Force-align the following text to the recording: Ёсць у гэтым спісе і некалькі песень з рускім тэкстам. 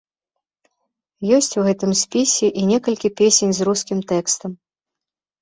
Ёсць 1.37 1.57
у 1.63 1.65
гэтым 1.67 1.91
спісе 2.01 2.47
і 2.63 2.65
некалькі 2.71 3.13
песень 3.21 3.53
з 3.59 3.69
рускім 3.71 3.99
тэкстам. 4.15 4.51